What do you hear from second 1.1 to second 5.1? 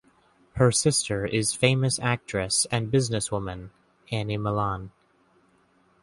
is famous actress and business woman, Annie Malan.